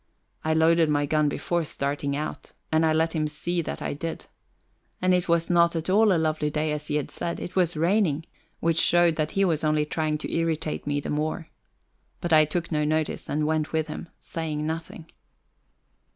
[0.43, 4.25] I loaded my gun before starting out, and I let him see that I did.
[4.99, 7.77] And it was not at all a lovely day, as he had said; it was
[7.77, 8.25] raining,
[8.61, 11.49] which showed that he was only trying to irritate me the more.
[12.19, 15.05] But I took no notice, and went with him, saying nothing.